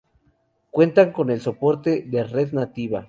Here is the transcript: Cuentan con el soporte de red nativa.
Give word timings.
Cuentan 0.71 1.11
con 1.13 1.29
el 1.29 1.41
soporte 1.41 2.01
de 2.07 2.23
red 2.23 2.53
nativa. 2.53 2.99